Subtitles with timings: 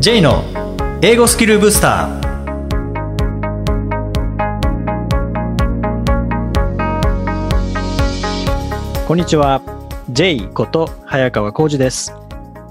[0.00, 0.44] J の
[1.02, 2.28] 英語スキルブスター。
[9.08, 9.60] こんにちは。
[10.10, 12.14] J こと早川浩二です。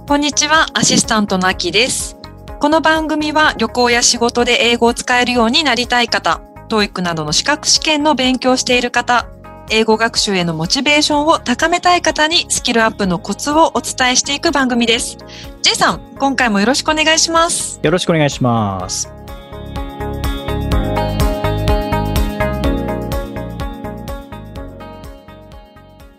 [0.08, 2.18] こんにちは、アシスタントのあきです。
[2.62, 6.40] この番組は旅行や仕事で英語を使えるようになりたい方、
[6.70, 9.28] TOEIC などの資格試験の勉強している方、
[9.70, 15.18] 英語学習へのモチベーションを高めたい方にスキルアップのコツをお伝えしていく番組です。
[15.62, 17.80] J さん、今回もよろしくお願いします。
[17.84, 19.12] よろしくお願いします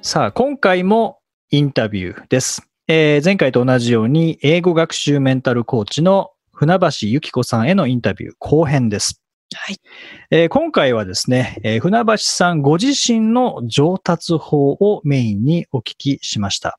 [0.02, 1.18] さあ今回も
[1.50, 9.20] インタビューです、えー前回と同じように英語学習メンタルコーチの船橋由紀子さんへのインタビュー後編です
[9.54, 9.80] はい。
[10.30, 16.78] えー今回はですね、えー船橋さんご自身の上達法をメインにお聞きしました。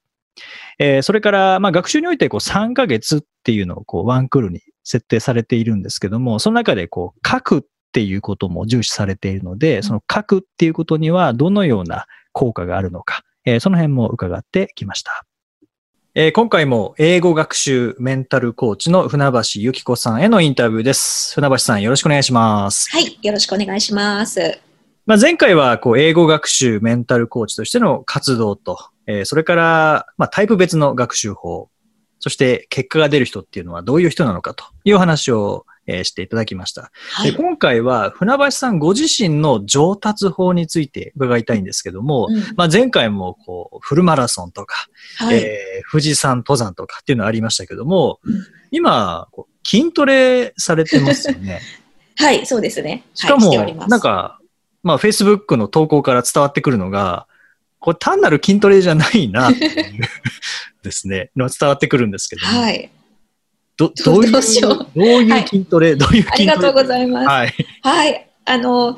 [0.78, 15.25] えーそれから、まあ、学習においてこう3ヶ月っていうのをこうワンクールに設定されているんですけども、その中でこう書くっていうことも重視されているので、その書くっていうことにはどのような効果があるのか、えーその辺も伺ってきました。
[16.16, 21.36] えー今回も英語学習メンタルコーチの船橋由紀子さんへのインタビューです。
[21.36, 22.90] 船橋さんよろしくお願いします。
[22.90, 24.60] はい、よろしくお願いします。
[25.06, 31.70] まあ、前回はこう英語学習メンタルコーチとしての活動と、えーそれからまあタイプ別の学習法、
[32.18, 36.92] そして結果が出る人っていうのはどういう人なのかという話を、えーしていただきました。
[37.12, 37.32] はい。
[37.32, 44.88] で今回は船橋さんご自身の上達法について伺いたいんですけども、うんまあ、前回もこうフルマラソンとか、
[45.18, 45.38] はい。
[45.38, 51.62] えー富士山登山とかっていうのありましたけども、うん今こう筋トレされてますよね。
[52.18, 52.90] はい、そうですね。
[52.92, 53.90] はい、しかもしておりま、す。
[53.90, 54.40] なんか、
[54.84, 57.28] まあ、Facebook の投稿から伝わってくるのが、
[57.80, 60.03] これ単なる筋トレじゃないなっていう
[60.84, 62.92] ですね、のが伝わってくるんですけども、はい。
[63.80, 66.57] ど どういう、どうしようどういう筋トレ、どういうあ筋トレ？
[66.57, 67.28] りがとうございます。
[67.28, 67.53] はい。
[67.81, 68.29] はい。
[68.44, 68.97] あの、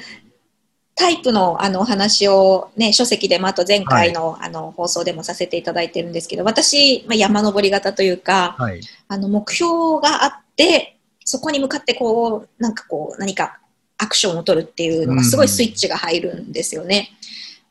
[0.95, 8.81] タイプのあのお話をね、書籍でもあと前回の,、あの放送でもさせていただいてるんですけど、私、まあ、山登り型というか、はい。
[9.07, 13.59] あの目標があって、そこに向かってこう、なんかこう、何か
[13.97, 17.11] アクションを取るっていうのがすごいスイッチが入るんですよね。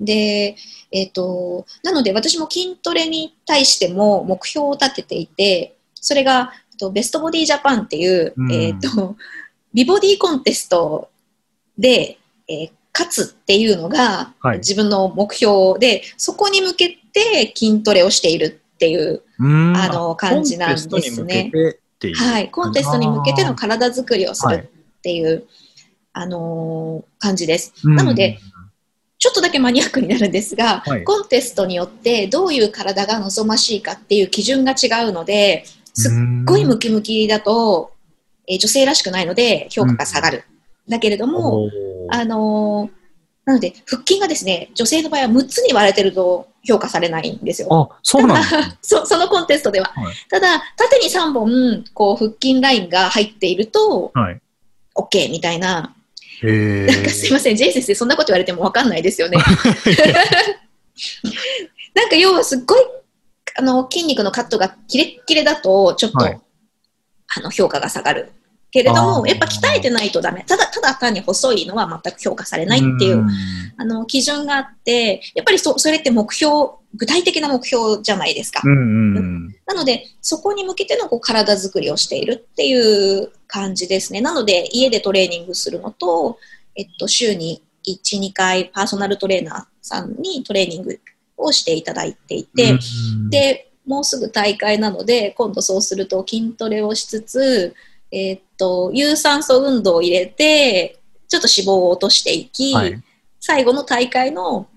[0.00, 0.56] で、
[0.92, 8.52] えっ、と、なので私も筋トレに対しても目標を立てていて、それが、とベストボディジャパンっていう、うん。
[8.52, 9.16] えっ、と、
[9.72, 11.10] 美ボディコンテスト
[11.78, 12.18] で、
[12.48, 14.58] えー勝つっていうのがはい。
[14.58, 19.44] 自分の目標で、そこに向けて筋トレをしているっていうう
[19.76, 21.52] あの感じなんですね。
[22.16, 24.62] はい、コンテストに向けての体作りをすはいる
[24.98, 25.44] っていう、
[26.12, 27.72] あのー感じです。
[27.84, 27.94] うん。
[27.94, 28.40] なので、
[29.18, 31.04] ちょっとだけマニアックになるんですが、はい。
[31.04, 35.64] コンテストによってどういう体が望ましいかっていう基準が違うので、
[35.94, 36.12] すっ
[36.44, 37.92] ごいムキムキだと、
[38.48, 40.44] えー女性らしくないので評価が下がる。
[40.88, 41.68] だけれども、
[42.10, 43.00] あのー
[43.44, 47.68] なので、腹筋がですね、女性の場合は6つに割れてると評価されないんですよ。
[47.72, 48.44] あ、そうなん。
[48.82, 49.90] そそのコンテストでは。
[49.94, 54.40] はいただ、縦に3本、こう、腹筋ラインが入っていると、はい。
[54.94, 55.94] OK みたいな。
[56.42, 59.38] へなんかすいません、J 先生、そんなこと言われてもわかんないですよね。
[61.94, 62.84] なんか要はすっごい、
[63.60, 66.40] あの、筋肉のカットがキレッキレだと、ちょっと、はい
[67.36, 68.32] あの、評価が下がる。
[68.72, 70.44] けれどあも、ーやっぱ鍛えてないとダメ。
[70.46, 73.30] ただ、ただ単に細いのは全く評価されないっていう、ん
[73.76, 76.50] あの、基準があって、やっぱりそ、それって目標、
[76.94, 78.62] 具体的な目標じゃないですか。
[79.66, 84.20] なので、そこに向けてのこう体作りをしているっていう感じですね。
[84.20, 86.38] なので、家でトレーニングするのと、
[86.76, 91.00] えっと、週に1、2回パーソナルトレーナーさんにトレーニング
[91.40, 92.74] をしていただいていて、う
[93.16, 97.74] ん、で、もうすぐ大会なので、今度そうすると筋トレをしつつ、
[98.12, 103.02] えっと、有酸素運動を入れて、ちょっと脂肪を落としていき、はい。
[103.40, 104.68] 最後の大会の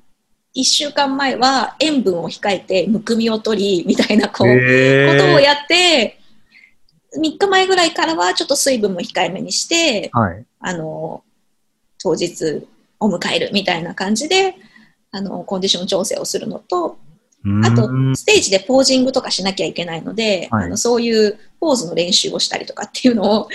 [0.55, 6.19] 1週間前は塩分を控えてむくみを取りみたいなこう、へーことをやって
[7.17, 10.45] 3日前ぐらいからはちょっと水分も控えめにしてはい。
[10.59, 11.23] あの
[12.01, 12.65] 当日
[12.99, 14.55] を迎えるみたいな感じで
[15.13, 16.97] あのコンディション調整をするのと
[17.63, 20.65] あとうんステージでポージングとかしなきゃいけないので、はい。
[20.65, 23.49] あのそういうポーズの練習をしたりとかっていうのを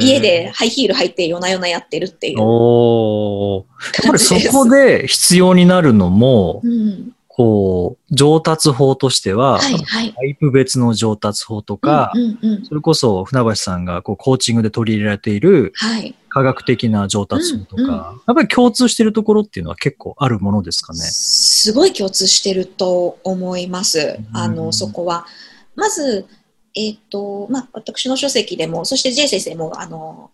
[0.00, 2.38] 家でハイヒール履いて夜な夜なやってるっていう。
[2.38, 4.52] そ感じです。
[4.52, 10.12] こで必要になるのも、うん、こう、上達法としては、はいはい。
[10.12, 12.64] タイプ別の上達法とか、うんうんうん。
[12.66, 16.14] それこそ船橋さんがこうコーチングで取り入れられているはい。
[16.38, 17.94] 科学的な上達法とか、うんうん
[18.28, 20.98] やっぱり共通しているところっていうのは結構あるものですかね。
[20.98, 24.18] すごい共通してると思います。
[24.32, 25.26] あうんの、そこは。
[25.74, 26.26] まず、
[26.74, 30.30] えっ、と、まあ、私の書籍でも、そして J 先生も、あの、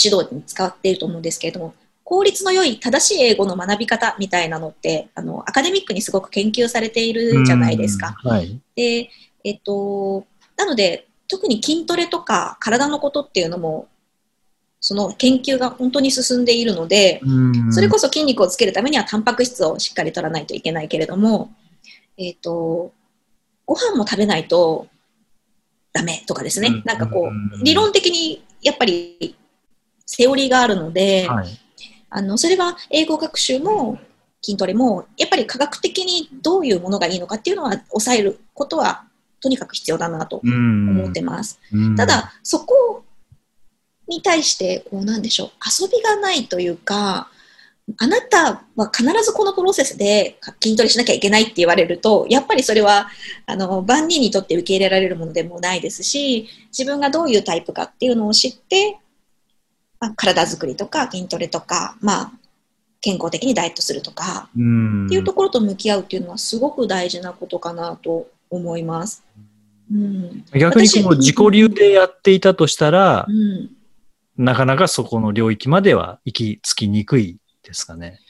[0.00, 8.16] 指導に使っていると思うんですけれども、効率の良い正しい英語の学び方みたいなのって、あの、アカデミックにすごく研究されているじゃないですか。
[8.24, 8.30] うん。
[8.30, 8.60] はい。
[8.76, 9.10] で、
[9.44, 10.24] えっと、
[10.56, 13.88] なので、特に筋トレとか体のことっていうのも、
[14.80, 21.52] その研究が本当に進んでいるので、うんそれこそ筋肉をつけるためにはタンパク質をしっかり取らないといけないけれども、
[22.16, 22.92] えっ、と、
[23.66, 24.86] ご飯も食べないと
[25.92, 26.68] ダメとかですね。
[26.68, 29.36] うんなんかこう理論的にやっぱり
[30.06, 31.48] セオリーがあるので、はい。
[32.10, 33.98] あの、それは英語学習も
[34.42, 39.04] 筋トレも、やっぱり科学的にどういうものがいいのかっていうのは抑えることは
[39.40, 41.60] とにかく必要だなとうん思ってます。
[41.72, 43.04] うんた、だ、そこ
[44.08, 45.50] に対して、こうなんでしょう、
[45.82, 47.30] 遊びがないというか、
[47.96, 53.08] あなたは必ずこのプロセスで筋トレしなきゃいけないって言われると、やっぱりそれは
[53.46, 58.98] あの万人にとって受け入れられるものでもないですし、自分がどういうタイプかっていうのを知って、
[60.00, 62.32] まあ、体作りとか筋トレとか、まあ、
[63.00, 69.24] 健康的にダイエットするとかうんっていうところと向き合うっていうのはすごく大事なことかなと思います。
[69.92, 70.44] うん。
[70.52, 73.70] 逆にこう私自己流でやっていたとしたらう、ん。
[74.38, 78.20] なかなかそこの領域までは行き着きにくいですかね。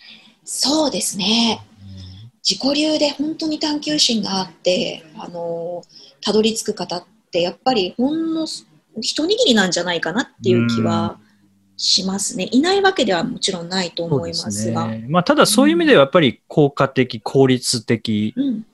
[0.44, 1.60] そうですね。
[2.42, 5.82] 自己流で本当に探求心があって、あの、
[6.22, 8.46] たどり着く方って、やっぱりほんの
[9.00, 11.18] 一握りなんじゃないかなっていう気は
[11.76, 12.48] しますね。
[12.50, 14.88] いないわけではもちろんないと思いますが。
[14.88, 15.04] ね。
[15.10, 18.66] まあ、ただそういう意味ではやっぱり効果的、効率的うん。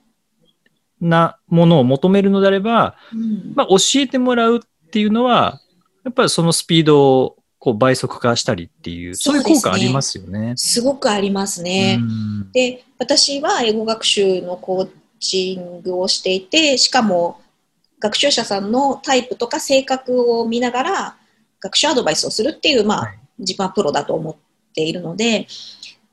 [1.01, 3.53] なものを求めるのであれば、うん。
[3.55, 4.59] まあ、教えてもらうっ
[4.91, 5.59] ていうのは、
[6.05, 10.53] やっぱりそのスピードをこう倍速化したりっていう、そういう効果ありますよね。
[10.55, 11.97] すごくありますね。
[11.99, 17.41] うんで、私は英語学習のコーチングをしていて、しかも
[17.99, 21.17] 学習者さんのタイプとか性格を見ながら
[21.59, 24.35] 学習アドバイスをするっていう、まあ、はい自分はプロだと思っ
[24.73, 25.47] ているので、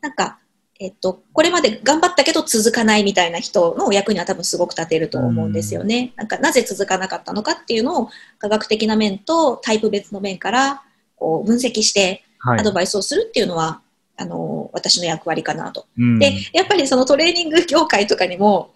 [0.00, 0.38] なんか、
[0.82, 6.12] えっと、これまで頑張ったけど続かないみたいな人のお役には多分すごく立てると思うんですよね。
[6.16, 10.82] なんか、なぜ続かなかったのかっていうのを科学的な面とタイプ別の面から
[11.16, 12.60] こう分析してはい。
[12.60, 13.80] アドバイスをするっていうのは、
[14.16, 15.86] あの、私の役割かなと。
[15.96, 16.18] うん。
[16.18, 18.74] で、やっぱりそのトレーニング業界とかにも、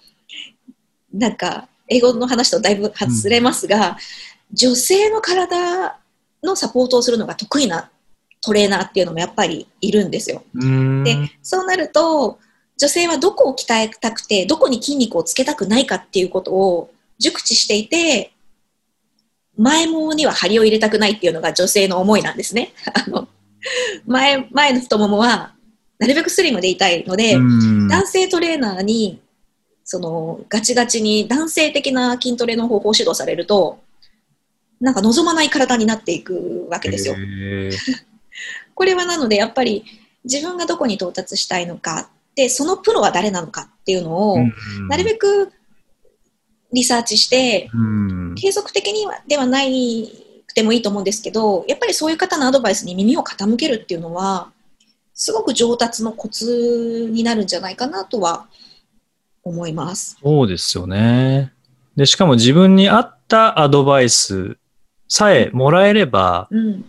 [1.13, 3.97] なんか、英語の話とだいぶ外れますが、
[4.53, 5.99] 女性の体
[6.43, 7.91] のサポートをするのが得意な
[8.41, 10.43] トレーナーっていうのもやっぱりいるんですよ。
[10.55, 12.39] うんで、そうなると、
[12.79, 18.33] 女性はどこを鍛えたくて、どこに筋肉をつけたくないかっていうことを熟知していて、
[19.57, 22.73] 前ももには張りを入れたくないっていうのが女性の思いなんですね。
[22.93, 23.29] あの、
[24.07, 25.55] 前、前の太ももは、
[25.99, 29.21] なるべくスリムでいたいので、うん男性トレーナーに、
[29.85, 33.79] その、ガチガチに男性的な筋トレの方法を指導されると、
[34.81, 37.15] なんか望まない体になっていくわけですよ。
[38.77, 39.85] これはなので、やっぱり
[40.25, 44.53] 自分がどこに到達したいのか、で、そのプロは誰なのかっていうのを、うん
[44.89, 45.51] なるべく
[46.73, 50.13] リサーチして、うん継続的にはではない
[50.47, 54.53] くてもいいと思うんですけど、やっぱりそういう方のアドバイスに耳を傾けるっていうのは、
[55.15, 58.47] すごく上達のコツになるんじゃないかなとは
[59.43, 60.19] 思います。
[60.23, 61.55] そうですよね。
[61.97, 64.59] で、しかも自分に合ったアドバイス
[65.09, 66.85] さえもらえれば、うん、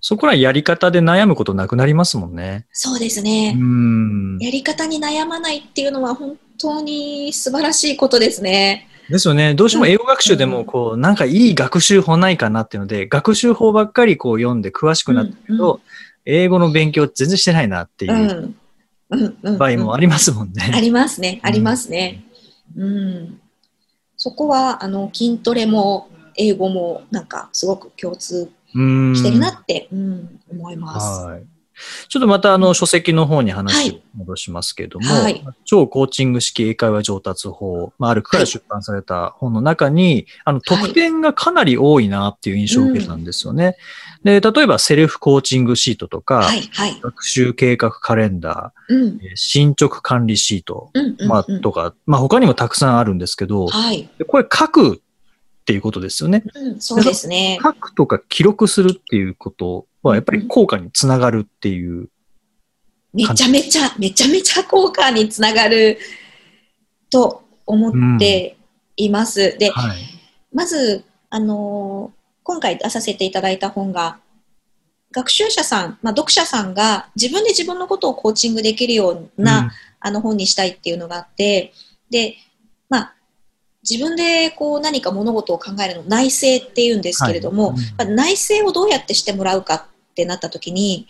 [0.00, 2.66] そこらやり方で悩むことなくなりますもんね。
[2.72, 3.54] そうですね。
[3.58, 4.38] うん。
[4.38, 8.88] やり方に悩まないっていうのは本当に素晴らしいことですね。
[9.10, 9.54] ですよね。
[9.54, 15.80] どうしても英語学習でうんも、こう、なんかいい学習法ないかなっていうので、学習法ばっかりこう読んで詳しくなったけど、
[16.26, 18.54] 英語の勉強全然してないなっていううんうん
[19.10, 20.76] うんうん場合もありますもんあね。
[20.82, 21.40] りますね。
[21.42, 22.22] ありますね。
[22.76, 23.40] うん。
[24.16, 28.50] そこは、あの、筋トレも英語もなんかすごく共通うん。
[28.72, 31.24] してるなって、うん、思います。
[31.24, 31.46] はい。
[32.08, 43.76] ちょっとまたあの書籍の方に話を戻しますけれども、はい超コーチング式英会話上達法、まあ、ある区から出版された本の中に、あの特典がかなり多いなっていう印象を受けたんですよね。
[44.24, 46.98] で、例えばセルフコーチングシートとか、はい、はい。
[47.00, 49.02] 学習計画カレンダうん。
[49.18, 51.28] ー、えー進捗管理シート、うん、うん。
[51.28, 54.08] まあ、うんとか、まあ他にもたくさんあるんですけど、はい。
[54.18, 55.02] でこれ書く
[55.68, 56.42] っていうことですよね。
[56.54, 57.58] うん、そうですね。
[57.62, 62.08] 書くとか記録するっていうことはやっぱり効果につながるっていう。
[63.12, 65.98] めちゃめちゃ、めちゃめちゃ効果につながる
[67.10, 68.56] と思って
[68.96, 69.58] います。
[69.58, 69.98] で、はい。
[70.54, 74.20] まず、あのー今回出させていただいた本が、
[75.12, 79.70] 学習者さん、まあ、読者さんが自分で自分のことをコーチングできるような、
[80.00, 81.74] あの本にしたいっていうのがあって、
[82.08, 82.47] で、まあ、
[83.88, 87.76] 自分でこう何か物事を考えるの内省っていうんですけれども、はい。
[87.96, 91.06] まあ内省をどうやってしてもらうかってなった時に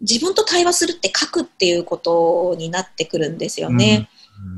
[0.00, 4.08] 自分と対話するって書くっていうことになってくるんですよね。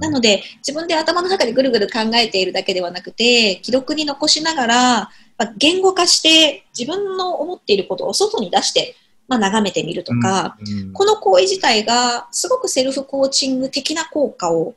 [0.00, 5.00] なので自分で頭の中でぐるぐる考えているだけではなくて記録に残しながら、
[5.36, 8.96] まあ、言語化して自分の思っていることを外に出して、
[9.28, 10.92] まあ、眺めてみるとか、うん。
[10.92, 14.74] この行為自体がすごくセルフコーチング的な効果を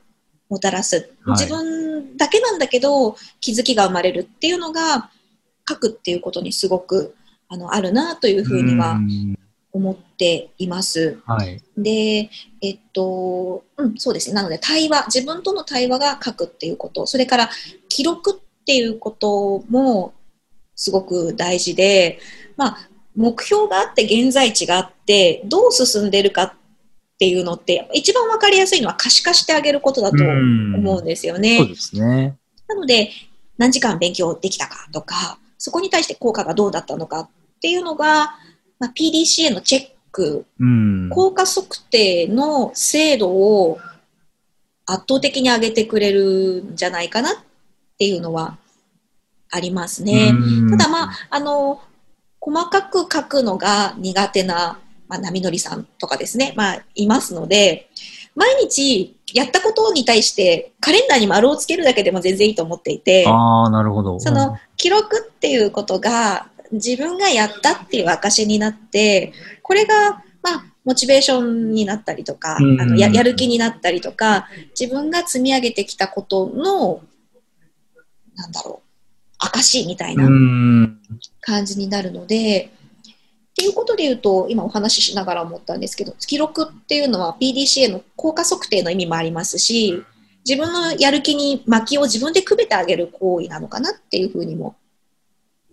[0.50, 5.10] もたらす、はい自分だけなんだけど気づきが生まれるっていうのが
[5.68, 7.16] 書くっていうことにすごく
[7.48, 9.38] あのあるなというふうにはん
[9.78, 11.20] 思っています。
[11.26, 11.62] はい。
[11.78, 12.30] で、
[12.62, 14.36] えっと、うん、そうですね。
[14.36, 17.50] なので、対話、自分との対話が書くっていうこと、それから
[17.88, 20.14] 記録っていうことも
[20.76, 22.20] すごく大事で、
[22.58, 22.78] まあ、
[23.16, 26.54] 目標があって、現在地があって、どう進んでるかっ
[27.20, 31.58] ていうのって、一番わかりやすいのは可視化してあげることだと思うんですよね。
[31.58, 32.38] そうですね。
[32.68, 33.12] なので、
[33.58, 37.30] 何時間勉強できたかとか、そこに対して効果がどうだったのかっ
[37.62, 38.36] ていうのが、
[38.80, 41.10] まあ、PDCA のチェックうん。
[41.10, 43.80] 効果測定の精度を
[44.86, 47.34] 圧倒的に上げてくれるんじゃないかなっ
[48.00, 48.58] ていうのは
[49.52, 50.32] ありますね。
[50.34, 51.82] うんただまあ、あの、
[52.40, 57.90] 細かく書くのが苦手な、まあ、波乗りさんとかですね、まあ、いますので、
[58.36, 64.20] 毎日やったことに対してカレンダーに丸をつけるだけでも全然いいと思っていて、ああ、なるほど。
[64.20, 69.34] その記録っていうことが自分がやったっていう証になって
[69.64, 74.48] これがまあモチベーションになったりとか、うんあのややる気になったりとか
[74.80, 77.02] 自分が積み上げてきたことの
[78.36, 78.88] なんだろう
[79.40, 81.00] 証みたいなうん。
[81.42, 82.72] 感じになるので、
[83.58, 90.04] っていうことで言うと今お話ししながら思ったんですけど記録っていうのは PDCA の効果測定の意味もありますし
[90.48, 94.76] 自分のやる気に薪を自分でくべてあげる行為なのかなっていうふうにも、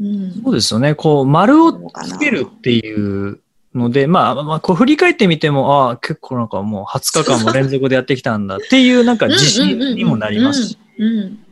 [0.01, 0.97] うん、そうですよね。
[0.97, 3.39] こう、丸をつけるっていう
[3.73, 10.79] ので、まあ、まあ、こう振り返ってみても、ああ、結構なんかもう20日間も連続でやってきたんだっていうなんか自信にもなりますし。
[10.99, 11.44] うんうんうん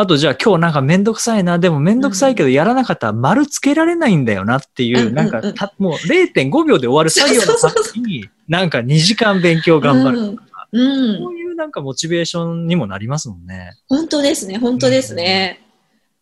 [0.00, 10.18] あと、じゃあ今日なんかめんどくさいな、でもめんどくさいけどやらなかったら丸つけられないんだよなっていう、うんなんかたもう0.5秒で終わる作業の先に、なんか2時間勉強頑張る。
[10.18, 10.38] うんうん
[10.70, 13.72] そういうなんかモチベーションにもなりますもんね。
[13.88, 15.64] 本当ですね、本当ですね。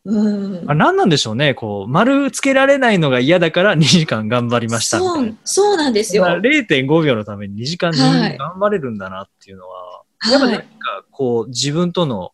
[0.07, 1.53] うんあ何なんでしょうね。
[1.53, 5.37] こう、丸つけられないのが嫌だから2時間頑張りましたそう。
[5.45, 6.23] そうなんですよ。
[6.23, 9.85] まあ、0.5秒のために2時間はい頑張れるんだなっていうのは、
[10.19, 10.65] はいやっぱなんか
[11.11, 12.33] こう自分との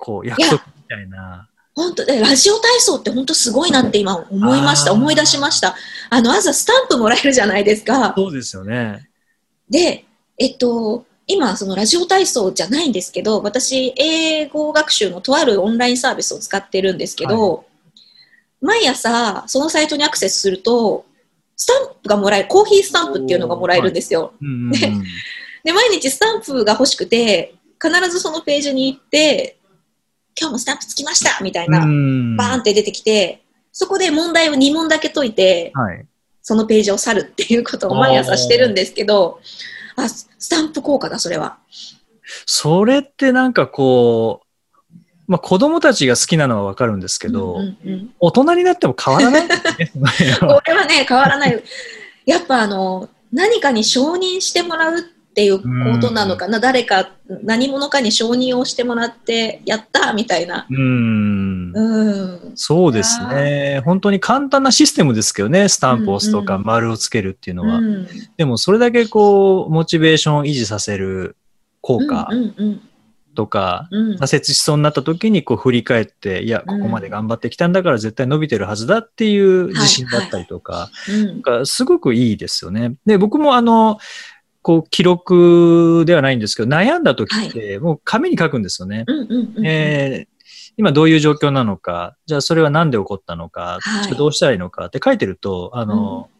[0.00, 1.46] こう約束みたいな。
[1.76, 5.76] 本当でラジオ体操って本当すごいなって今思いました、思い出しました。
[6.08, 8.12] あの、朝スタンプもらえるじゃないですか。
[8.16, 9.08] そうですよね。
[9.68, 10.04] で、
[10.36, 17.64] えっと、今、そのラジオ体操じゃないんですけど、私、英語学習のとあるオンラインサービスを使ってるんですけど、
[18.60, 21.06] 毎朝、そのサイトにアクセスすると、
[21.56, 24.32] スタンプがもらえる、コーヒースタンプっていうのがもらえるんですよ。
[25.62, 29.59] で、毎日スタンプが欲しくて、必ずそのページに行って、
[30.38, 36.06] 今日もスタンプつきましたみたいな、うんバーンって出てきて、そこで問題を2問だけ解いて、はい。
[36.42, 39.40] そのページを去るっていうことを毎朝してるんですけど、
[39.96, 41.58] あ、ススタンプ効果だ、それは。
[42.46, 44.42] それってなんかこ
[44.90, 44.94] う、
[45.26, 49.46] まあ子供たちが好きなのはわかるんですけど、うんうんうん大人になっても変わらない？
[49.48, 49.56] ね。
[50.40, 51.62] これはね、変わらない。
[52.26, 57.12] やっぱあの、何かに承認してもらうっていうことなのかな、誰か、
[57.44, 60.66] 何者かに承認をしてもらって、やったみたいな。
[60.68, 61.72] うん。
[61.72, 62.52] うん。
[62.56, 63.80] そうですね。
[63.84, 67.78] 本当に簡単なシステムですけどね、スタンプを押すとかうんうん丸をつけるっていうのは。
[67.78, 68.06] うん
[68.36, 71.36] でもそれだけこう、モチベーションを維持させる
[71.80, 72.80] 効果うんうん
[73.36, 80.90] とか、うんうん挫折しそうになった時にこう振り返って、いや、ここまで頑張ってきたんだから絶対伸びてるはずだっていう自信だったりとか
[81.64, 82.96] すごくいいですよね。
[83.06, 83.98] で、僕もあの、
[84.62, 89.04] こう記録ではないんですけど、悩んだ時ってもう紙に書くんですよね。
[90.76, 94.14] 今どういう状況なのか、じゃあそれは何で起こったのか、はい。
[94.16, 96.30] どうしたらいいのかって書いてると、あの、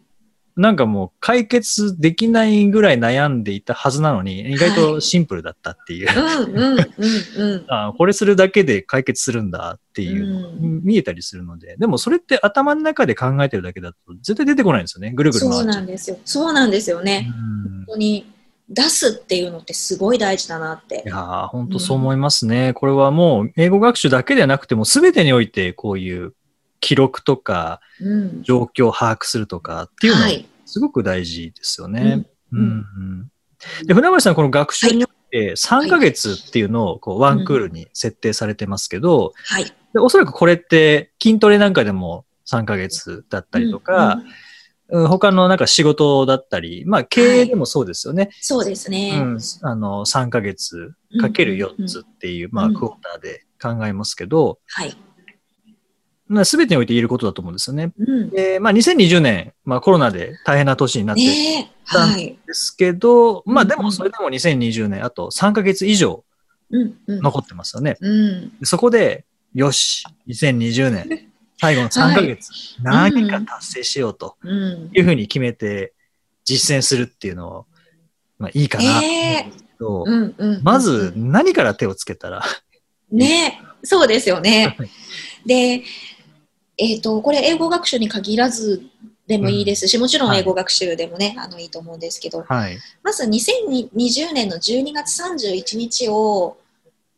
[0.55, 6.09] なんかもう解決できないぐらい悩んでいたはずなのに、意外とシンプルだったっていう。
[6.09, 15.11] うんうんうんうん あこれするだけで解決するんだっていうのがう見えたりするので、でもそれって頭の中で考えてるだけだと絶対出てこないんですよね。
[15.13, 15.75] ぐるぐる回そうっちゃう。
[15.75, 16.19] なんですよ。
[16.25, 17.31] そうなんですよね。
[17.35, 18.25] うん本当に
[18.69, 21.09] 出すっていうのってすごい大事だなってい。
[21.09, 22.73] やー本当そう思いますね。
[22.73, 26.33] これはもう英語学習だけではなくても全てにおいてこういう
[26.81, 28.43] 記録とかうん。
[28.43, 30.45] 状況を把握するとかっていうのははい。
[30.65, 32.25] すごく大事ですよね。
[33.85, 39.65] で船橋さん、この学習においえー3ヶ月っていうのをこうワンクールに設定されてますけど、はい。
[39.93, 44.33] でおそらくこれって筋トレなんかでも3ヶ月だったりとか、うんうんうん
[44.91, 48.29] 他のなんか仕事だったり、まあ経営でもそうですよね。
[48.41, 49.21] そうですね。
[49.21, 54.97] うん、あの、3ヶ月かける4つっていう、まあ、うんクォーターで考えますけど、はい。
[56.31, 57.91] まあ、全てにおいて言えることだと思うんですよね。
[57.99, 58.29] うん。
[58.29, 62.15] で、まあ、2020年、まあ、コロナで大変な年になってるん。
[62.47, 66.23] ですけど、まあ、うんでもそれでも2020年、あと3ヶ月以上。
[67.05, 67.97] 残ってますよね。
[67.99, 68.57] うん。
[68.59, 71.27] でそこで、よし、2020年、
[71.59, 72.49] 最後の3ヶ月、
[72.81, 74.89] 何か達成しようとうん。
[74.93, 75.91] いうふうに決めて
[76.45, 77.65] 実践するっていうのを、
[78.39, 80.35] まあ、いいかなと思うんですけど、うん。
[80.37, 80.63] うん。
[80.63, 82.41] まず何から手をつけたら、
[83.11, 84.89] ねそうですよね はい。
[85.45, 85.83] で、
[86.77, 88.83] えっ、と、これ英語学習に限らず
[89.27, 92.77] でもいいですし、もちろん英語学習でもね、あの、いいと思うんですけど、はい。
[93.03, 96.57] まず2020年の12月31日を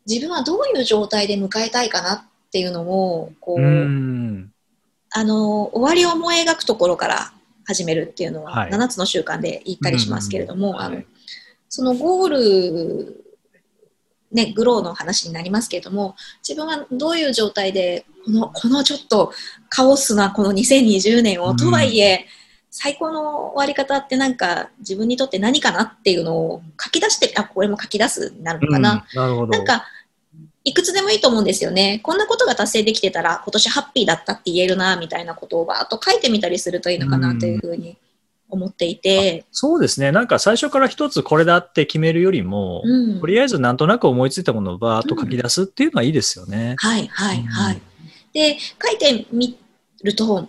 [0.07, 4.51] 自分はどういう状態で迎えたいかなっていうのを、こう、うーん。
[5.11, 7.33] あの、終わりを思い描くところから
[7.65, 11.07] 始めるっていうのは、はい7つの習慣で言ったりしますけれども、あのうんはい、
[11.69, 13.22] そのゴール、
[14.33, 16.15] ね、グローの話になりますけれども、
[16.47, 19.31] 自分はどういう状態で、この、このちょっと
[19.69, 22.25] カオスなこの2020年を、うんとはいえ、
[22.71, 29.05] 最高の終わり方ってなんか自分にとって何かなっていうのを書き出して、あ、これも書き出すになるのかな。
[29.13, 29.51] うんなるほど。
[29.51, 29.85] なんか、
[30.65, 31.99] いくつでもいいと思うんですよね。
[32.01, 37.97] こんなことが達成できてたら、今年ハッピーだったって言えるな、みたいなことをバーッと書いてみたりするといいのかなというふうに
[38.53, 40.11] 思っていて、そうですね。
[40.11, 43.25] なんか最初から一つこれだって決めるよりも、うんと。
[43.25, 46.75] りあえずなんとなく思いついたものをバーッと書き出すっていうのはいいですよね。
[46.77, 47.81] はい、はい、うんはい。
[48.33, 49.57] で、書いてみ
[50.03, 50.47] ると、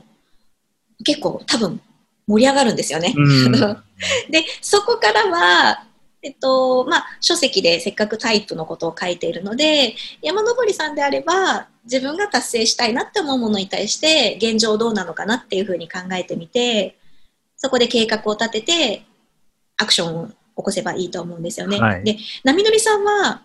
[1.04, 1.80] 結構多分
[2.26, 3.14] 盛り上がるんですよね。
[3.16, 3.52] うん。
[4.30, 5.84] で、そこからは、
[6.22, 16.96] えっと、まあ、書籍でせっかくタイプのことを書いているので、山登さんであれば、自分が達成したいなって思うものに対して、現状どうなのかなっていうふうに考えてみて、
[17.64, 19.06] そこで計画を立てて、
[19.78, 21.80] アクションを起こせばいいと思うんですよね。
[21.80, 23.40] はいで、波乗りさんは、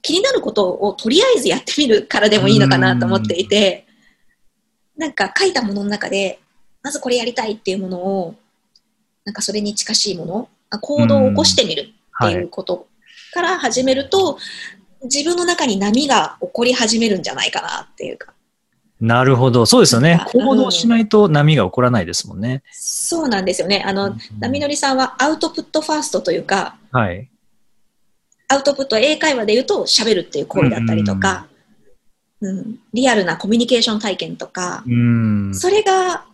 [0.00, 3.84] 気になることをとりあえずやってみるからでもいいのかなと思っていて、
[4.96, 6.38] なんか書いたものの中で、
[6.84, 8.36] まずこれやりたいっていうものを、
[9.24, 12.86] なんかそれに近しいもの、あ行動を起こしてみるってはいいうこと
[13.32, 14.38] から始めると、
[15.02, 18.33] 自分の中に波が起こり始めるんじゃないかなっていうか。
[19.04, 19.66] なるほど。
[19.66, 20.24] そうですよね。
[20.34, 22.62] うん行動しないと波が起こらないですもんね。
[22.72, 23.84] そうなんですよね。
[23.86, 27.28] あの、うん波乗りさんはアウトプットファーストというか、はい。
[28.48, 31.46] アウトプットは英会話で言うと喋るっていう行為だったりとか、
[32.40, 35.54] うん、リアルなコミュニケーション体験とか、うん。
[35.54, 36.24] それが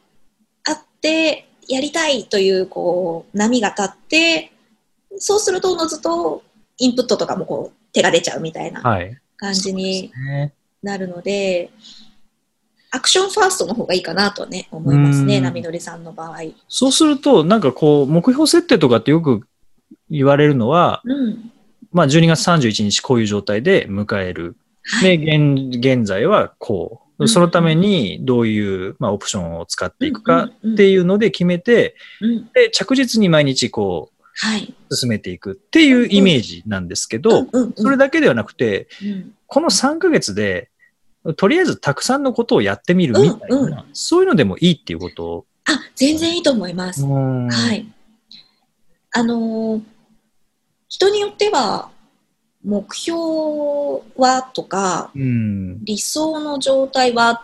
[0.64, 4.52] あって、やりたいという、こう、波が立って、
[5.18, 6.42] そうすると、おのずと、
[6.78, 9.16] インプットとかもこう、手が出ちゃうみたいなはい。
[9.36, 10.52] 感じにね
[10.82, 11.70] なるので、
[12.92, 16.38] アクションファーストの方がいいかなとね、思いますね、うん波乗りさんの場合。
[16.68, 19.46] そうすると、なんかこう、目標設定とかってよく
[20.10, 21.52] 言われるのは、うん。
[21.92, 24.56] まあ12月31日こういう状態で迎える。
[24.82, 25.18] はい。
[25.18, 27.04] で、現現在はこう。
[27.04, 32.50] うんそのためにどういう、まあ、オプションを使っていくかうんっていうので決めて、うん。
[32.54, 34.74] で、着実に毎日こはい。
[34.88, 40.70] う、進めていくっていうイメージなんですけど、それだけではなくて、うんこの3ヶ月で、
[41.36, 45.26] とりあえずたくさんのことをやってみるみたいな、うんうそういうのでもいいっていうこと？
[45.26, 45.46] を。
[45.66, 47.04] あ、全然いいと思います。
[47.04, 47.86] うんはい。
[49.12, 49.82] あのー
[50.92, 51.90] 人によっては、
[52.64, 53.16] 目標
[54.16, 55.84] はとか、うん。
[55.84, 57.42] 理想の状態はっ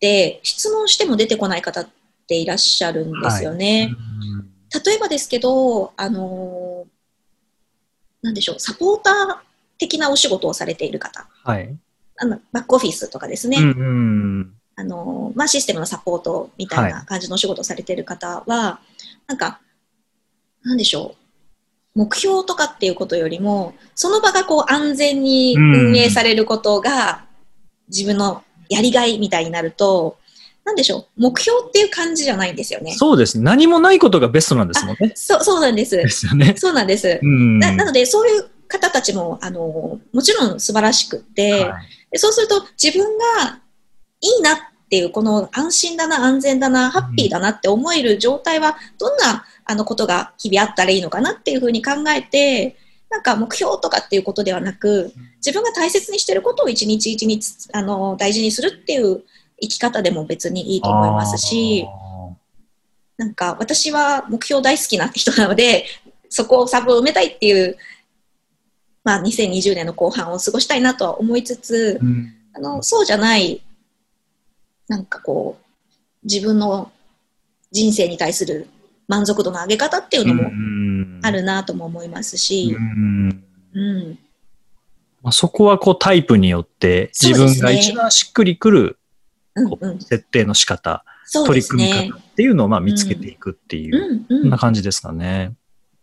[0.00, 1.88] て、質問しても出てこない方っ
[2.26, 3.94] ていらっしゃるんですよね。
[4.84, 6.88] 例えばですけど、あのー
[8.20, 9.14] なんでしょう、サポーター
[9.78, 11.78] 的なお仕事をされている方、はい。
[12.18, 13.70] あのバックオフィスとかですね、うんう
[14.42, 14.54] ん。
[14.76, 18.80] あのまあ、システムのサポートみたいな感じのお仕事をされている方は、
[19.26, 19.60] なんか、
[20.62, 21.16] なんでしょ
[21.94, 27.24] う、目標とかっていうことよりも、その場がこう安全に運営されることが
[27.88, 30.16] 自分のやりがいみたいになると、
[30.64, 32.92] なんでしょう、目標っていう感じじゃないんですよね。
[32.92, 33.42] そうですね。
[33.42, 35.12] 何もないことがベストなんですもんね。
[35.16, 35.96] そうそうなんです。
[35.96, 36.54] ですよね。
[36.56, 37.18] そうなんです。
[37.20, 37.58] うん。
[37.58, 43.60] ななので、そういう方たちも、あの、もちろん素晴らしくって、はいでそうすると自分が
[44.20, 44.56] いいなっ
[44.88, 52.76] ていう、この安心だな、安全だな、ハッピーだなって思える状態は、どんなあのことが日々あったらいいのかなっていうふうに考えて、
[53.10, 59.22] なんか目標とかっていうことではなく、自分が大切にしていることを一日一日あの大事にするっていう
[59.60, 61.86] 生き方でも別にいいと思いますし、
[63.16, 65.84] なんか私は目標大好きな人なので、
[66.30, 67.76] そこをサブを埋めたいっていう
[69.04, 72.34] まあ、2020年の後半を過ごしたいなとは思いつつ、うん。
[72.54, 73.62] あのそうじゃない、
[74.88, 75.64] なんかこう、
[76.24, 76.90] 自分の
[77.70, 78.68] 人生に対する
[79.06, 84.18] 満足度の上げ方っていうのもうんあるなとも思いますしう、んうん、
[85.22, 88.98] まあ、そこはこうタイプによって自分が一番しっくりくる
[89.80, 92.18] うん、設定の仕方、そうです取り組みね方。
[92.18, 95.54] っていうのをまあ見つけていくっていう、うん、うそんなん、感じですかね。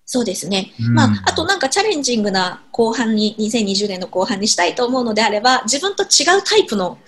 [0.05, 0.71] そうですね。
[0.79, 6.99] うんまあ、あとなんかチャレンジングな後半に、2020年の後半にしたいと思うのであれば、自分と違うタイプの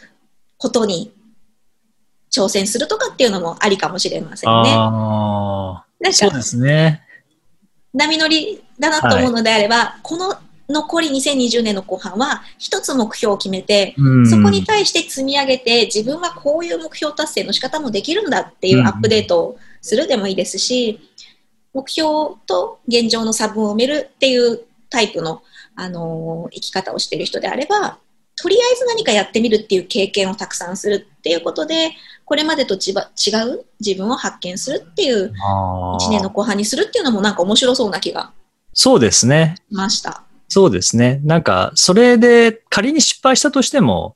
[0.57, 1.13] ことに
[2.31, 4.73] 挑戦するとかっていうのもありかもしれませんね。
[4.73, 7.03] ああ、なんかそうですね。
[7.93, 10.35] 波乗りだなと思うのであれば、この
[10.69, 20.99] 残り2020年の後半は一つ目標を決めて、うんそこに対して積み上げて自分はこういう目標達成の仕方もできるんだっていうアップデートをするでもいいですし、
[21.73, 25.43] 目標と現状の差分を埋めるっていうタイプの、
[25.75, 27.99] あのー生き方をしている人であれば、
[28.35, 31.91] とりあえず何かやってみるっていう経験をたくさんするっていうことで、
[32.25, 38.31] これまでとちば違う自分を発見するっていうあー1年の後半にするっていうのもなんか面白そうな気が
[38.73, 39.55] そうですね。
[39.69, 40.23] しました。
[40.49, 41.19] そうですね。
[41.23, 44.15] なんか、それで仮に失敗したとしても、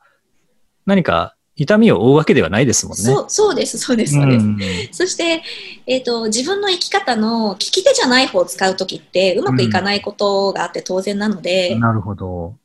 [0.86, 3.04] 何か痛みを負うわけではないですもんね。
[3.04, 4.46] そうそうです、そうです、そうです。
[4.46, 4.58] ん
[4.92, 5.44] そして、
[5.86, 12.56] えーと、自分の生き方の利き手じゃない方を使うときってうまくいかないことがあって当然なので、なるほど。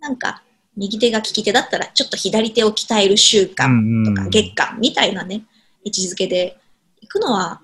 [0.00, 0.42] なんか
[0.76, 5.44] 右手が利き手だったらちょっと左手を鍛える習慣うんうんとか月間みたいなね、
[5.84, 6.58] 位置づけで
[7.00, 7.60] いくのは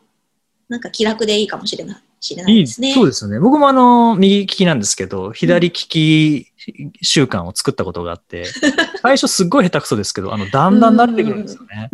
[0.69, 2.93] なんか気楽でいいかもしれないしれないいい、ですね。
[2.93, 3.41] そうですよね。
[3.41, 6.53] 僕もあの、右利きなんですけど、左利き
[7.01, 8.45] 習慣を作ったことがあって、
[9.03, 11.89] 最初すっごい下手くそですけど、あの、だんだん慣れてくるんですよね。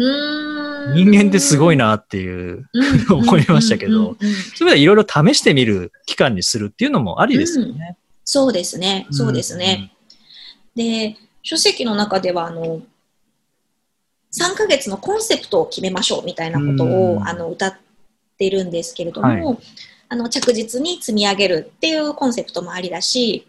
[0.94, 7.96] 人間ってすごいなっていう、うん思いましたけどうんうんうんうんそういう意味でいろいろ試してみる期間にするっていうのもありですよね。
[8.24, 9.92] そうですね、そうですね。
[10.74, 12.82] で、書籍の中では、あの、
[14.36, 17.74] 3ヶ月のコンセプトを決めましょうみたいなことを、うんあの歌っ
[18.36, 19.56] ているんですけれども、は
[20.08, 23.46] あの着実に積み上げるっていうコンセプトもありだし、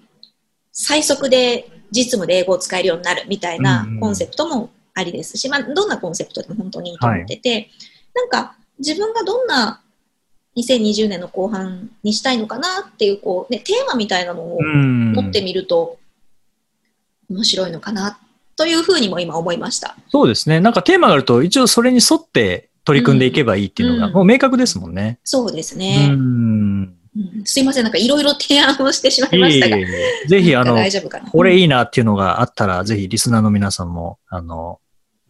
[0.72, 7.70] 最速で実務で英語を使えるようになるみたいなうんコンセプトもありですし、まあ、どんなコンセプトでも本当にいいと思ってて、
[8.14, 9.82] なんか自分がどんな
[10.58, 16.00] 2020年の後半にしたいのかなっていうこう、ね、テーマみたいなのをうん持ってみると
[17.30, 18.20] 面白いのかな
[18.56, 19.96] というふうにも今思いました。
[20.10, 20.60] そうですね。
[20.60, 25.20] なんかテーマがあると、一応それに沿って取り組んでいけばいいっていうのが、うんもう明確ですもんね。
[25.26, 26.08] そうですうね。
[26.08, 26.12] ん。
[26.14, 26.94] うん
[27.46, 29.78] すいません、なんかいろいろ提案をしてしまいいえいましたが。
[29.78, 29.86] え
[30.28, 31.30] ぜひ、あの、大丈夫かな。
[31.30, 34.80] これいいなっていうのがあったら、ぜひリスナーの皆さんも、あの、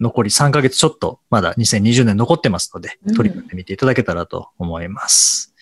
[0.01, 5.53] 残り3ヶ月ちょっと、まだ2020年残ってますのでうん、取り組んでみていただけたらと思います。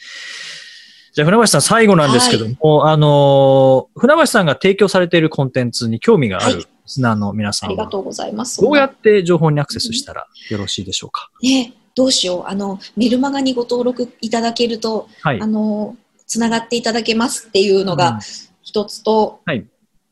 [1.13, 8.61] じゃあ、船橋さん最後なんですけども、あの、船橋さんが提供されているコンテンツに興味があるはいリスナーの皆さんは、ありがとうございます。
[8.61, 11.31] どうやって情報にアクセスしたらよろしいでしょうか？
[11.41, 12.43] ね、どうしよう。
[12.47, 15.47] あの、メルマガにご登録いただけると、はいあ。
[15.47, 15.95] の、
[16.27, 18.19] つながっていただけますっていうのうんが
[18.61, 19.65] 一つと、はい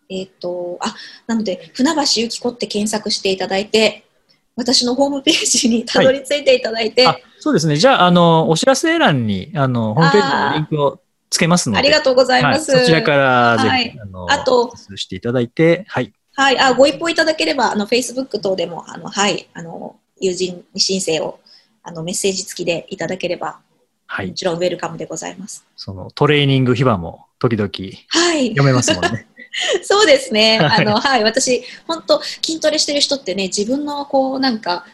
[0.09, 0.95] えっ、と、あ、
[1.27, 4.05] なので、船橋ゆき子って検索していただいて、
[4.55, 7.77] 私のホームページにたどり着いていただいて、あ、そうですね。
[7.77, 12.71] じゃあ、あの、お知らせ欄に、あの、ホームページのリンクをつけますので、ありがとうございます。
[12.71, 16.13] はい、そちらからぜひ、はいあの、あとしていただいて、はい。
[16.35, 21.39] はい、あ、ご一報いただければ、あの、Facebook 等でも、あの、はい、あの、友人申請を、
[21.83, 23.59] あの、メッセージ付きでいただければ、
[24.07, 24.27] はい。
[24.27, 25.65] もちろんウェルカムでございます。
[25.75, 27.69] そのトレーニング秘話も時々
[28.09, 28.49] はい。
[28.49, 29.27] 読めますもんね。
[29.83, 30.59] そうですね。
[30.59, 31.23] はいあの、はい。
[31.23, 34.85] 私、本当筋トレしてる人ってね、自分の、こう、なんか、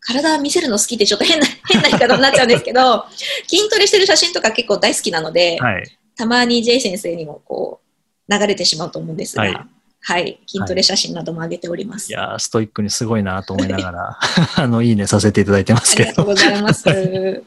[0.00, 3.06] 体見せるの好きってちょっと変な、 変な言い方になっちゃうんですけど、
[3.48, 5.98] 筋トレしてる写真とか結構大好きなので、はい。
[6.16, 7.80] たまに J 先生にも、こ
[8.28, 9.73] う、流れてしまうと思うんですが、はい
[10.06, 10.38] はい。
[10.46, 12.10] 筋トレ写真なども上げております。
[12.10, 14.18] いやーストイックにすごいなと思いながら、
[14.62, 16.08] あの、いいねさせていただいてますけど。
[16.08, 16.90] ありがとうございます。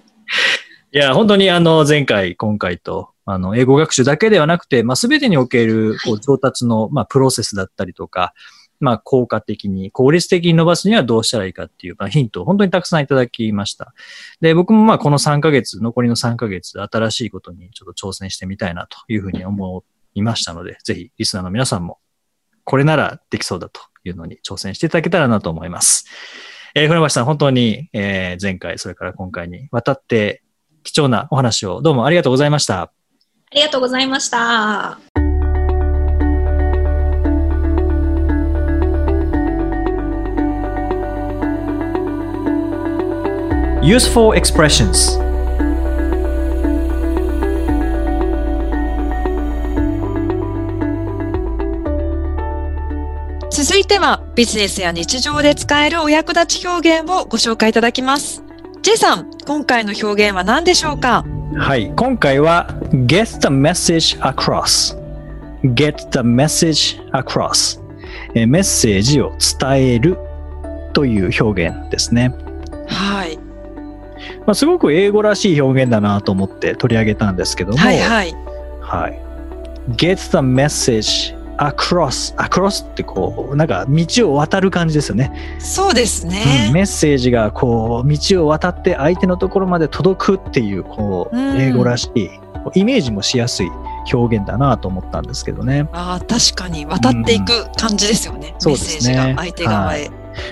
[0.92, 8.34] いや、本当にあの、前回、今回と、あの、英語学習だけではなくて、まあ、すべてにおける、こう、はい上達の、まあ、プロセスだったりとか、
[8.80, 13.94] まあ、効果的に、効率的に伸ばすにはどうしたらいいかっていう、まあ、ヒントを本当にたくさんいただきました。
[14.42, 19.84] で、僕もまあ、この3ヶ月、残りの3ヶ月、新しいことにちょっと挑戦してみたいなというふうに思
[20.16, 22.00] いましたので、ぜひ、リスナーの皆さんも、
[22.68, 26.06] これならできそうだというのに挑戦していただけたらなと思います。
[26.76, 30.44] えー船橋さん、本当に、えー前回、それから今回にわたって、
[30.84, 32.82] 貴重なお話をどうもありがとうございました。
[32.82, 32.92] あ
[33.54, 35.00] りがとうございました。
[43.82, 45.27] Useful expressions
[53.58, 58.44] 続いてはビジネスや日常で使えるお役立ち表現をご紹介いただきます。
[58.84, 61.26] J さん、今回の表現は何でしょうか？
[61.58, 62.68] はい、今回は
[63.08, 64.96] get the message across
[65.74, 67.82] get the message across
[68.36, 70.20] えーメッセージを伝える
[70.94, 72.36] という表現ですね。
[72.88, 73.38] はい。
[74.46, 78.36] まあ、すごく英語らしい表現だなと思って取り上げたんですけども、はいはい。
[78.82, 79.20] はい
[79.96, 86.72] get the message across across ってこうなんか道を渡る感じですよね、そうですうんね。
[86.74, 91.58] メッセージがこう道を渡って相手のところまで届くっていうこううん。
[91.58, 92.30] 英語らしい
[92.76, 93.70] イメージもしやすい
[94.14, 95.88] 表現だなと思ったんですけどね。
[95.92, 98.56] ああ、確かに渡っていく感じですよね。
[98.60, 100.10] そうメッセージが相手側へ。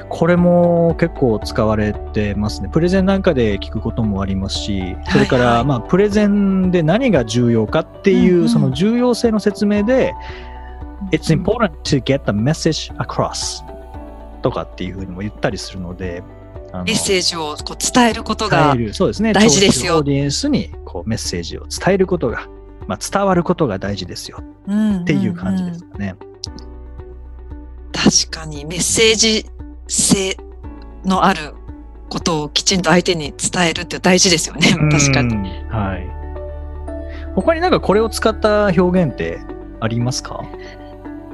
[0.10, 2.70] これも結構使われてますね。
[2.70, 10.14] プレゼンなんかで聞くこともありますしそれから、はいはいまあプレゼンで何が重要かっていう、その重要性の説明で
[11.12, 13.64] It's important to get the message across
[14.42, 16.24] とかっていうふうにも言ったりするので、
[16.86, 22.48] メッセージをこう伝えることがですね、大事ですよオーディエンスにこうメッセージを伝えることが、
[22.88, 26.16] まあ、伝わることが大事ですよっっていう感じですかね。
[27.94, 29.46] 確かにメッセージ
[29.88, 30.36] 性
[31.06, 31.54] のある
[32.10, 34.68] ことをきちんと相手に伝えるって大事ですよね。
[34.92, 35.36] 確かに。
[35.36, 35.50] に。
[35.70, 36.08] はい。
[37.36, 39.40] 他になんかこれを使った表現って
[39.80, 40.44] ありますか？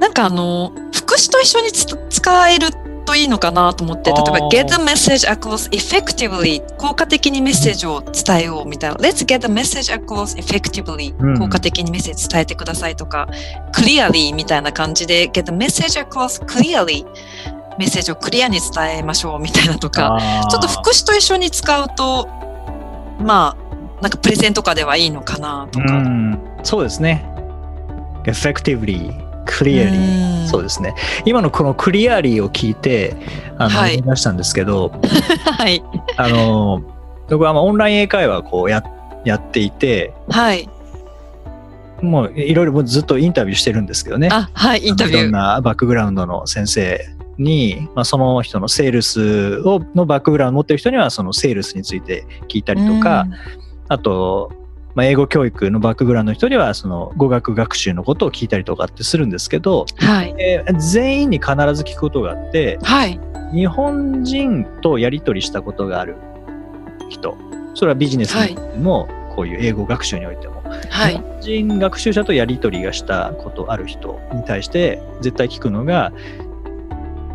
[0.02, 2.70] なんかあの、副詞と一緒につ使える
[3.06, 6.60] といいのかなと思って、例えば get the message across effectively.
[6.76, 8.96] 効果的にメッセージを伝えようみたいな。
[8.96, 11.14] Let's get the message across effectively.
[11.20, 13.28] うん効果的にメッセージ伝えてくださいとか。
[13.72, 17.06] clearly みたいな感じで get the message across clearly.
[17.78, 20.18] メッセージをクリアに伝えましょうみたいなとか。
[20.50, 22.28] ちょっと副詞と一緒に使うと
[23.20, 25.92] まあなんかプレゼンとかではいいのかなとうか。
[25.94, 27.24] ん、そうですね。
[28.24, 29.12] effectively,
[29.46, 30.26] clearly。
[30.26, 30.94] うんそうですね。
[31.24, 33.16] 今のこの clearly を聞いて、
[33.56, 34.92] あの、はい思い出したんですけど、
[35.58, 35.82] はい。
[36.18, 36.82] あの、
[37.30, 38.84] 僕はまあオンライン英会話をこうや
[39.24, 40.68] やっていて、はい。
[42.02, 44.28] もういろいろずっとインタビューしてるんですけどね。
[44.30, 45.30] あ、はい、インタビいろんュー。
[45.30, 47.00] なバックグラウンドの先生
[47.38, 53.26] に、まあ、その人のセールスをのバックグラウンドを持ってる人にはそのセールスについて聞いたりとか、
[53.88, 54.52] あと、
[54.94, 60.34] まあ、英語教育のバックグラウンドの人にはその語学学習のことを聞いたりとかってするんですけど、うんはい。
[60.38, 63.18] えー全員に必ず聞くことがあってはい。
[63.52, 66.16] 日本人とやり取りしたことがある
[67.10, 67.36] 人
[67.74, 71.12] それはビジネスにおいても、こういう英語学習においてもはい。
[71.12, 76.12] 日本人学習者とやり取りがしたことある人に対して絶対聞くのが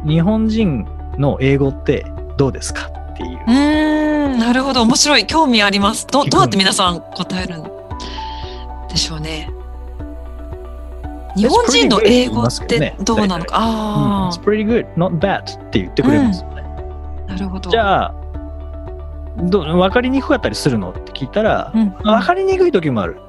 [0.05, 2.05] 日本人の英語って
[2.37, 3.39] どうですかっていう
[4.37, 4.81] ん、なるほど。
[4.83, 5.25] 面白い。
[5.27, 6.07] 興味あります。
[6.07, 7.63] どどうやって皆さん答えるん
[8.87, 9.49] でしょうね。
[11.35, 13.57] 日本人の英語ってどうなのか？
[13.57, 16.63] うんあ It's pretty good, not bad って言ってくれるんですよね。
[17.27, 17.69] あ、なるほど。
[17.69, 18.13] じゃあ
[19.43, 23.19] ど分かりにくかったりするのって聞いたら、うん、分かりにくい時もある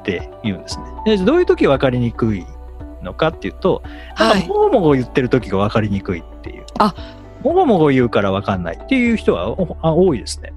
[0.00, 0.84] って言うんですね。
[1.16, 2.44] でどういう時分かりにくい
[3.02, 3.82] のかっていうと、
[4.14, 4.48] はいなんか。
[4.48, 6.66] もごもご言ってる時が分かりにくいっていう。
[6.78, 6.94] あ
[7.42, 10.52] もごもご言うから分かんないっていう人はおあ多いですね。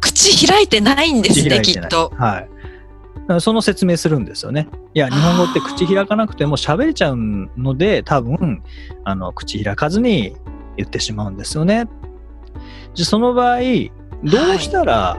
[0.00, 2.12] 口開いてないんですね、きっと。
[2.16, 3.40] はい。
[3.40, 4.68] その説明するんですよね。
[4.94, 8.62] いや、日本語って口開かなくても喋れちゃうので、多分、
[9.04, 10.36] あの、口開かずに
[10.76, 11.88] 言ってしまうんですよね。
[12.94, 15.18] じゃあその場合、どうしたら、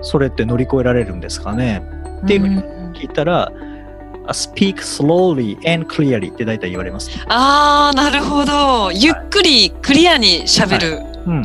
[0.00, 1.82] それって乗り越えられるんですかね、
[2.24, 2.58] っていうふうにん
[2.94, 3.52] 聞いたら、
[4.32, 7.10] speak slowly and clearly って大体言われます。
[7.28, 8.90] ああ、なるほど。
[8.92, 11.02] ゆっくりクリアに喋る。
[11.26, 11.42] うん。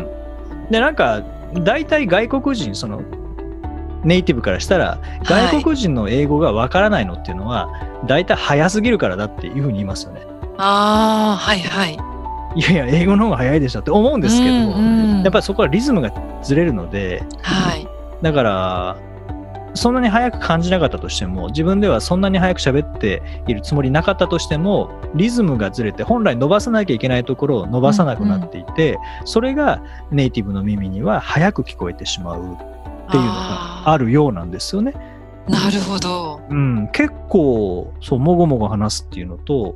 [0.69, 3.01] で、なんか、大体外国人、その、
[4.03, 4.97] ネイティブからしたら、は
[5.47, 7.69] い外国人の英語がわからないのっていうのは、
[8.05, 10.21] 大体早すぎるからだっていうふうに言いますよね。
[10.57, 11.97] ああ、はいはい。
[12.55, 17.85] いやいや、英語の方が早いでしょって思うんですけど、うんうんやっぱりそこはリズムがずれるので、はい。
[18.21, 18.97] だから、
[19.73, 32.57] そんなに早く感じなかったとしても、自分ではそんなに早く喋っているつもりなかったとしても、リズムがずれて、本来伸ばさなきゃいけないところを伸ばさなくなっていて、それがネイティブの耳には早く聞こえてしまうっ
[33.11, 34.93] ていうのがあるようなんですよね。
[35.47, 36.41] なるほど。
[36.49, 39.75] うん、結構、そう、もごもご話すっていうのと、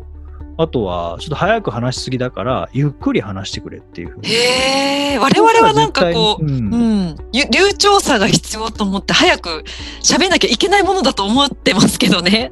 [0.58, 4.30] あとは、ちょっと早く話しすぎだから、ゆっくり話してくれっていうふうに。
[4.30, 9.64] へえ、我々はなんかこう、ううんん、ゆ流暢さが必要と思って早く
[10.04, 12.52] 喋んなきゃいけないものだと思ってますけどね。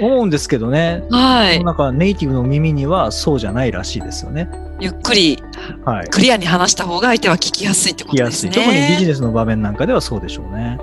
[0.00, 1.04] 思うんですけどね。
[1.10, 1.62] はい。
[1.62, 4.48] なんかネイティブの耳にはそうじゃないらしいですよね。
[4.80, 5.40] ゆっくり
[5.84, 6.08] はい。
[6.08, 8.50] クリアに話した方が相手は聞きやすいってこ聞きやすい。
[8.50, 8.74] とですね。
[8.74, 10.78] 特にビジネスの場面なんかではそうでしょうね。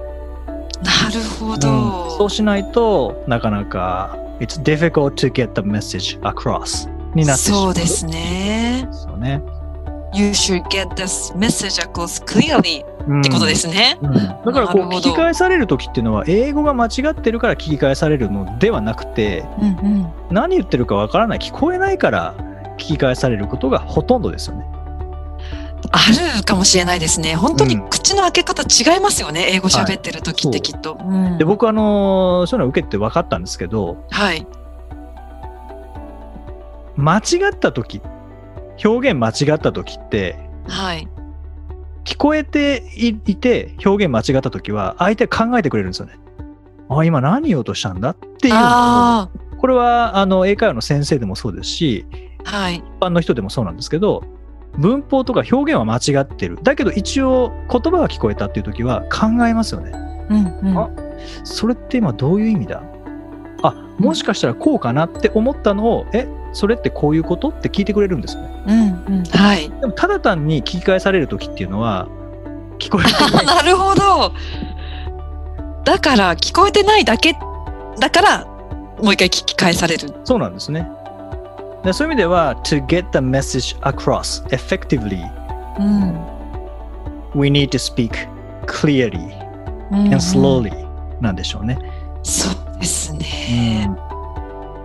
[0.83, 2.09] なるほうんど。
[2.17, 7.61] そうしないとなかなか It's difficult to get the message across になってしまう。
[7.61, 8.87] そうですね。
[8.87, 9.41] ですよね。
[10.13, 13.97] You should get this message across clearly うんってことですね。
[14.01, 20.13] うんだからこう聞き返される時っていうのは英語が間違ってるから聞き返されるのではなくてうんうん。
[20.31, 22.35] 何言ってるかわからない聞こえないから
[22.77, 24.65] 聞き返されることがほとんどですよね。
[25.95, 27.35] あるかもしれないですね。
[27.35, 29.45] 本当にうん口の開け方違いますよね。
[29.51, 30.97] 英語喋ってる時ってきっと。
[30.99, 34.45] うんで僕あのそういうのを受けて分かったんですけどはい。
[36.95, 38.01] 間違った時
[38.83, 40.35] 表現間違った時って
[40.67, 41.07] はい。
[42.05, 46.17] 聞こえていいて表現間違った時は相手考えてくれるんですよね。
[46.89, 49.29] あ今何言おうとしたんだっていうの
[49.59, 52.05] これはあの英会話の先生でもそうですし
[52.45, 52.77] あ、はい。
[52.77, 54.23] 一般の人でもそうなんですけど
[54.77, 59.91] 文法とか表現は間違ってるだけど一応言葉が聞こえたっていう時は考えますよね
[60.29, 60.77] うんうん。
[60.77, 60.89] あ
[61.43, 62.81] それって今どういう意味だ？
[63.61, 68.63] あもしかしたらこうかなって思ったのをえそれってこういうことって聞いてくれるんですよね
[69.07, 69.23] うんうん。
[69.25, 69.69] はい。
[69.69, 72.07] でもただ単に聞き返される時っていうのは
[72.79, 74.33] 聞こえてない なるほど。
[75.85, 77.35] だから、聞こえてないだけ
[77.99, 78.45] だから、
[79.01, 80.13] もう一回聞き返される。
[80.23, 80.89] そうなんですね
[81.83, 85.21] でそういう意味では to get the message across effectively
[85.79, 86.13] うん。
[87.35, 88.11] we need to speak
[88.65, 89.17] clearly
[89.91, 90.71] うん and slowly
[91.21, 91.77] なんでしょうね、
[92.23, 93.85] そうですうね。
[93.85, 93.97] ん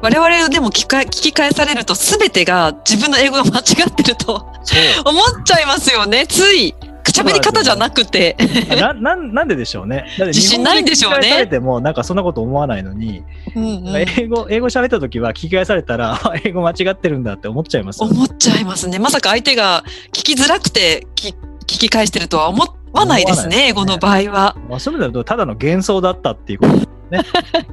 [0.01, 6.25] 我々でも聞き返聞き返されると全てが自分の英語が間違ってると思っちゃいますよね。
[6.29, 6.75] つい。
[7.13, 8.37] 喋り方じゃなくて。
[8.81, 10.07] な ななんででしょうね。
[10.19, 13.23] だって自信ないんでしょうねされてもなんかそんなこと思わないのに、
[13.55, 18.17] うんうん英語英語喋った時は聞き返されたらあ英語間違ってるんだって思っちゃいますよね。
[18.17, 18.99] 思っちゃいますね。
[18.99, 21.35] まさか相手が聞きづらくて聞
[21.67, 24.57] 聞き返してるとは思わないですね、すね英語の場合は。
[24.69, 26.99] まあ、そういう意味だとただの幻想だったっていうこと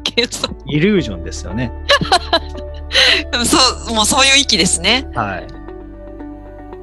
[0.03, 0.29] けど
[0.67, 1.71] イリュージョンですよね。
[3.45, 5.07] そう、もうそういう域ですね。
[5.13, 5.64] はい。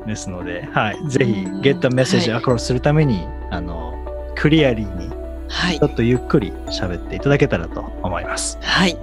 [0.06, 3.94] ですので、はい、ぜひうん get the message はい across するために、あの
[4.34, 5.86] クリアリーにはいちょ。
[5.86, 8.58] っとゆっくり喋っていただけたらと思います。
[8.60, 8.96] はい。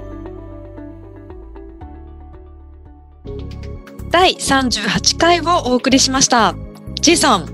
[4.12, 6.56] 第38回をお送りしました。
[7.02, 7.46] J さん、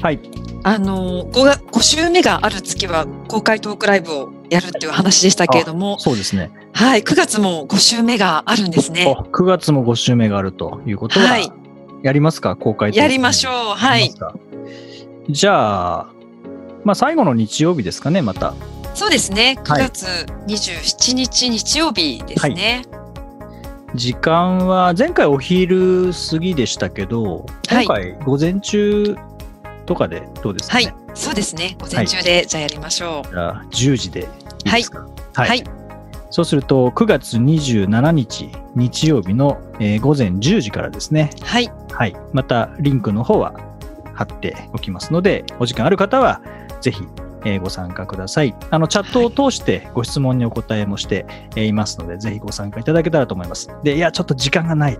[0.00, 0.20] はい。
[0.62, 6.50] あの 5, が5週目がある月は公開トークライブをやるっていう話でしたけれども、そうですね。
[6.72, 9.04] はい、9月も5週目があるんですね。
[9.06, 11.63] お9月も5週目があるということは、はい
[12.04, 12.54] やりますか？
[12.54, 13.52] 公開やりましょう。
[13.74, 14.12] はい
[15.30, 16.12] じゃあ、
[16.84, 18.52] まあ、最後の日曜日ですかね、また。
[18.94, 19.58] そうですね。
[19.64, 20.06] 9はい月
[20.46, 22.82] 27日日曜日ですね。
[23.94, 29.16] 時間は、前回お昼過ぎでしたけど、はい今回午前中
[29.86, 30.84] とかでどうですかね？
[30.84, 30.94] はい。
[31.14, 31.76] そうですね。
[31.80, 33.30] 午前中で、じゃあやりましょう。
[33.30, 34.28] じゃあ10時で
[34.66, 35.08] いいですか？
[35.32, 35.48] はい。
[35.48, 35.64] はい
[36.34, 41.30] そうすると、9月27日日曜日の、えー午前10時からですね。
[41.42, 41.70] はい。
[41.92, 42.16] はい。
[42.32, 43.54] また、リンクの方は
[44.14, 46.40] 貼っておきますので、お時間ある方は、
[46.80, 47.04] ぜひ、
[47.44, 48.52] えーご参加ください。
[48.70, 53.68] あの、チャットを通してご質問にお答えもしてえーいますので、ぜひご参加いただけたらと思います。
[53.84, 54.98] で、いや、ちょっと時間がない。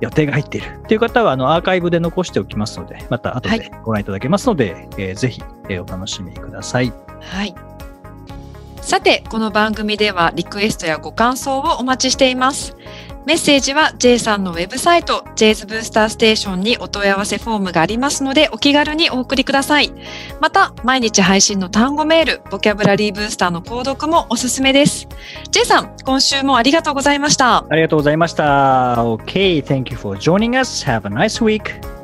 [0.00, 6.92] 予定が入っているっていう方は、あの、アーカイブで残しておきますので、また後はいでご覧いただけますので、えーぜひ、えーお楽しみください。
[7.20, 7.52] はい。
[8.94, 12.76] さて、この番組ではリクエストやご感想をお待ちしています。
[13.26, 19.90] メッセージは J さんのウェブサイト J's ブースターステーションにお問い合わせフォームがありますのでお気軽にお送りください。
[20.40, 25.08] また、毎日配信の単語メール、ボキャブラリーブースターの購読もおすすめです。
[25.50, 27.66] J さん、今週もありがとうございました。
[27.68, 28.94] ありがとうございました。
[28.98, 30.86] OK thank you for joining us.
[30.86, 32.03] Have a nice week.